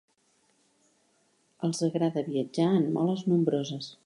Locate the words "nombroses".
3.33-3.97